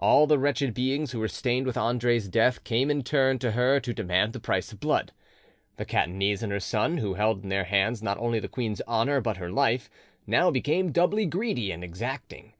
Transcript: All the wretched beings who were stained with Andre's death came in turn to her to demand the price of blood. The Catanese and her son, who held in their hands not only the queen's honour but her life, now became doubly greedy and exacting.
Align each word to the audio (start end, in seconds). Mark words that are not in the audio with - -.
All 0.00 0.26
the 0.26 0.40
wretched 0.40 0.74
beings 0.74 1.12
who 1.12 1.20
were 1.20 1.28
stained 1.28 1.64
with 1.64 1.76
Andre's 1.76 2.26
death 2.28 2.64
came 2.64 2.90
in 2.90 3.04
turn 3.04 3.38
to 3.38 3.52
her 3.52 3.78
to 3.78 3.94
demand 3.94 4.32
the 4.32 4.40
price 4.40 4.72
of 4.72 4.80
blood. 4.80 5.12
The 5.76 5.84
Catanese 5.86 6.42
and 6.42 6.50
her 6.50 6.58
son, 6.58 6.96
who 6.96 7.14
held 7.14 7.44
in 7.44 7.48
their 7.48 7.62
hands 7.62 8.02
not 8.02 8.18
only 8.18 8.40
the 8.40 8.48
queen's 8.48 8.82
honour 8.88 9.20
but 9.20 9.36
her 9.36 9.52
life, 9.52 9.88
now 10.26 10.50
became 10.50 10.90
doubly 10.90 11.26
greedy 11.26 11.70
and 11.70 11.84
exacting. 11.84 12.54